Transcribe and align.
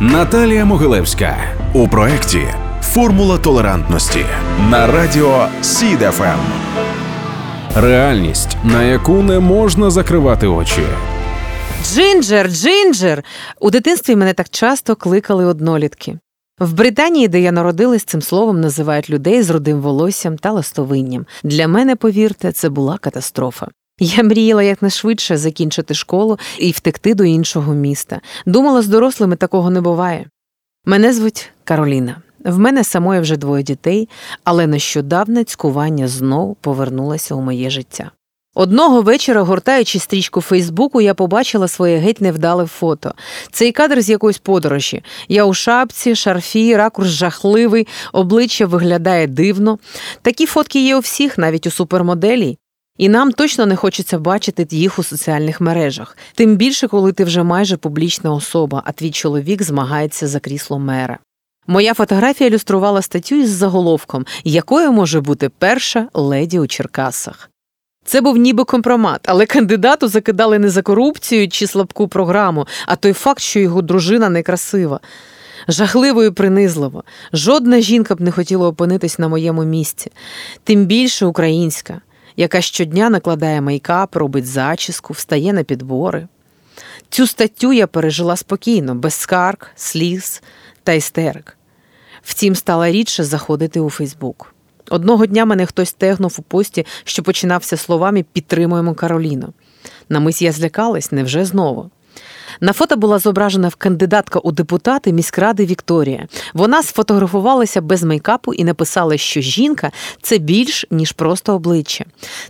Наталія 0.00 0.64
Могилевська 0.64 1.36
у 1.74 1.88
проєкті 1.88 2.42
Формула 2.82 3.38
толерантності 3.38 4.26
на 4.70 4.86
радіо 4.86 5.48
СІДФМ. 5.62 6.38
Реальність, 7.76 8.56
на 8.64 8.82
яку 8.82 9.12
не 9.12 9.40
можна 9.40 9.90
закривати 9.90 10.46
очі. 10.46 10.82
Джинджер, 11.84 12.50
Джинджер! 12.50 13.24
У 13.60 13.70
дитинстві 13.70 14.16
мене 14.16 14.32
так 14.32 14.48
часто 14.48 14.96
кликали 14.96 15.44
однолітки. 15.44 16.18
В 16.58 16.72
Британії, 16.72 17.28
де 17.28 17.40
я 17.40 17.52
народилась, 17.52 18.04
цим 18.04 18.22
словом 18.22 18.60
називають 18.60 19.10
людей 19.10 19.42
з 19.42 19.50
рудим 19.50 19.80
волоссям 19.80 20.38
та 20.38 20.52
ластовинням. 20.52 21.26
Для 21.44 21.68
мене, 21.68 21.96
повірте, 21.96 22.52
це 22.52 22.68
була 22.68 22.98
катастрофа. 22.98 23.66
Я 23.98 24.22
мріяла 24.22 24.62
якнайшвидше 24.62 25.36
закінчити 25.36 25.94
школу 25.94 26.38
і 26.58 26.70
втекти 26.70 27.14
до 27.14 27.24
іншого 27.24 27.74
міста. 27.74 28.20
Думала, 28.46 28.82
з 28.82 28.86
дорослими 28.86 29.36
такого 29.36 29.70
не 29.70 29.80
буває. 29.80 30.26
Мене 30.84 31.12
звуть 31.12 31.50
Кароліна. 31.64 32.16
В 32.44 32.58
мене 32.58 32.84
самої 32.84 33.20
вже 33.20 33.36
двоє 33.36 33.62
дітей, 33.62 34.08
але 34.44 34.66
нещодавне 34.66 35.44
цькування 35.44 36.08
знов 36.08 36.56
повернулося 36.60 37.34
у 37.34 37.40
моє 37.40 37.70
життя. 37.70 38.10
Одного 38.54 39.02
вечора, 39.02 39.42
гортаючи 39.42 39.98
стрічку 39.98 40.40
Фейсбуку, 40.40 41.00
я 41.00 41.14
побачила 41.14 41.68
своє 41.68 41.96
геть 41.96 42.20
невдале 42.20 42.66
фото. 42.66 43.14
Цей 43.52 43.72
кадр 43.72 44.00
з 44.00 44.10
якоїсь 44.10 44.38
подорожі. 44.38 45.02
Я 45.28 45.44
у 45.44 45.54
шапці, 45.54 46.14
шарфі, 46.14 46.76
ракурс 46.76 47.08
жахливий, 47.08 47.86
обличчя 48.12 48.66
виглядає 48.66 49.26
дивно. 49.26 49.78
Такі 50.22 50.46
фотки 50.46 50.84
є 50.84 50.96
у 50.96 51.00
всіх, 51.00 51.38
навіть 51.38 51.66
у 51.66 51.70
супермоделі. 51.70 52.58
І 52.98 53.08
нам 53.08 53.32
точно 53.32 53.66
не 53.66 53.76
хочеться 53.76 54.18
бачити 54.18 54.66
їх 54.70 54.98
у 54.98 55.02
соціальних 55.02 55.60
мережах. 55.60 56.16
Тим 56.34 56.56
більше, 56.56 56.88
коли 56.88 57.12
ти 57.12 57.24
вже 57.24 57.42
майже 57.42 57.76
публічна 57.76 58.34
особа, 58.34 58.82
а 58.84 58.92
твій 58.92 59.10
чоловік 59.10 59.62
змагається 59.62 60.28
за 60.28 60.40
крісло 60.40 60.78
мера. 60.78 61.18
Моя 61.66 61.94
фотографія 61.94 62.50
ілюструвала 62.50 63.02
статтю 63.02 63.34
із 63.34 63.50
заголовком, 63.50 64.26
якою 64.44 64.92
може 64.92 65.20
бути 65.20 65.48
перша 65.48 66.08
леді 66.14 66.58
у 66.58 66.66
Черкасах. 66.66 67.50
Це 68.04 68.20
був 68.20 68.36
ніби 68.36 68.64
компромат, 68.64 69.20
але 69.24 69.46
кандидату 69.46 70.08
закидали 70.08 70.58
не 70.58 70.70
за 70.70 70.82
корупцію 70.82 71.48
чи 71.48 71.66
слабку 71.66 72.08
програму, 72.08 72.66
а 72.86 72.96
той 72.96 73.12
факт, 73.12 73.40
що 73.40 73.60
його 73.60 73.82
дружина 73.82 74.28
некрасива. 74.28 75.00
Жахливо 75.68 76.24
і 76.24 76.30
принизливо. 76.30 77.04
Жодна 77.32 77.80
жінка 77.80 78.14
б 78.14 78.20
не 78.20 78.30
хотіла 78.30 78.68
опинитись 78.68 79.18
на 79.18 79.28
моєму 79.28 79.64
місці, 79.64 80.12
тим 80.64 80.86
більше 80.86 81.26
українська, 81.26 82.00
яка 82.36 82.60
щодня 82.60 83.10
накладає 83.10 83.60
мейкап, 83.60 84.16
робить 84.16 84.46
зачіску, 84.46 85.12
встає 85.12 85.52
на 85.52 85.62
підбори. 85.62 86.28
Цю 87.08 87.26
статтю 87.26 87.72
я 87.72 87.86
пережила 87.86 88.36
спокійно, 88.36 88.94
без 88.94 89.14
скарг, 89.14 89.70
сліз 89.76 90.42
та 90.82 90.92
істерик. 90.92 91.56
Втім, 92.22 92.54
стала 92.54 92.90
рідше 92.90 93.24
заходити 93.24 93.80
у 93.80 93.90
Фейсбук. 93.90 94.54
Одного 94.90 95.26
дня 95.26 95.44
мене 95.44 95.66
хтось 95.66 95.92
тегнув 95.92 96.36
у 96.38 96.42
пості, 96.42 96.86
що 97.04 97.22
починався 97.22 97.76
словами 97.76 98.24
Підтримуємо 98.32 98.94
Кароліну. 98.94 99.52
На 100.08 100.20
мить 100.20 100.42
я 100.42 100.52
злякалась, 100.52 101.12
невже 101.12 101.44
знову. 101.44 101.90
На 102.60 102.72
фото 102.72 102.96
була 102.96 103.18
зображена 103.18 103.70
кандидатка 103.78 104.38
у 104.38 104.52
депутати 104.52 105.12
міськради 105.12 105.66
Вікторія. 105.66 106.26
Вона 106.54 106.82
сфотографувалася 106.82 107.80
без 107.80 108.02
мейкапу 108.02 108.54
і 108.54 108.64
написала, 108.64 109.16
що 109.16 109.40
жінка 109.40 109.92
це 110.22 110.38
більш 110.38 110.86
ніж 110.90 111.12
просто 111.12 111.54
обличчя. 111.54 112.04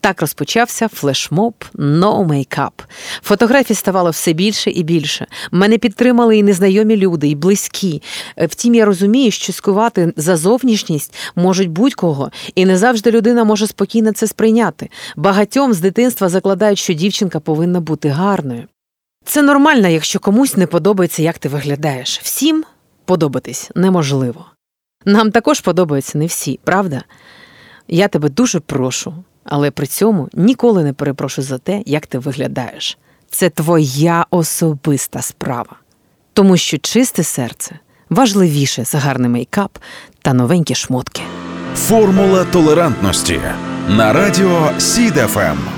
Так 0.00 0.20
розпочався 0.20 0.88
флешмоб 0.88 1.54
«No 1.74 2.26
Makeup». 2.26 2.70
Фотографій 3.22 3.74
ставало 3.74 4.10
все 4.10 4.32
більше 4.32 4.70
і 4.70 4.82
більше. 4.82 5.26
Мене 5.50 5.78
підтримали 5.78 6.36
і 6.36 6.42
незнайомі 6.42 6.96
люди, 6.96 7.28
і 7.28 7.34
близькі. 7.34 8.02
Втім, 8.36 8.74
я 8.74 8.84
розумію, 8.84 9.30
що 9.30 9.52
скувати 9.52 10.12
за 10.16 10.36
зовнішність 10.36 11.14
можуть 11.36 11.70
будь-кого, 11.70 12.30
і 12.54 12.64
не 12.64 12.78
завжди 12.78 13.10
людина 13.10 13.44
може 13.44 13.66
спокійно 13.66 14.12
це 14.12 14.26
сприйняти. 14.26 14.88
Багатьом 15.16 15.72
з 15.72 15.80
дитинства 15.80 16.28
закладають, 16.28 16.78
що 16.78 16.92
дівчинка 16.92 17.40
повинна 17.40 17.80
бути 17.80 18.08
гарною. 18.08 18.64
Це 19.28 19.42
нормально, 19.42 19.88
якщо 19.88 20.18
комусь 20.18 20.56
не 20.56 20.66
подобається, 20.66 21.22
як 21.22 21.38
ти 21.38 21.48
виглядаєш. 21.48 22.20
Всім 22.22 22.64
подобатись 23.04 23.70
неможливо. 23.74 24.46
Нам 25.04 25.30
також 25.30 25.60
подобаються 25.60 26.18
не 26.18 26.26
всі, 26.26 26.60
правда? 26.64 27.02
Я 27.88 28.08
тебе 28.08 28.28
дуже 28.28 28.60
прошу, 28.60 29.14
але 29.44 29.70
при 29.70 29.86
цьому 29.86 30.28
ніколи 30.32 30.84
не 30.84 30.92
перепрошу 30.92 31.42
за 31.42 31.58
те, 31.58 31.82
як 31.86 32.06
ти 32.06 32.18
виглядаєш. 32.18 32.98
Це 33.30 33.50
твоя 33.50 34.26
особиста 34.30 35.22
справа. 35.22 35.76
Тому 36.32 36.56
що 36.56 36.78
чисте 36.78 37.24
серце 37.24 37.78
важливіше 38.10 38.84
за 38.84 38.98
гарний 38.98 39.30
мейкап 39.30 39.78
та 40.22 40.32
новенькі 40.32 40.74
шмотки. 40.74 41.22
Формула 41.74 42.44
толерантності 42.44 43.40
на 43.88 44.12
радіо 44.12 44.70
СІДФМ. 44.78 45.77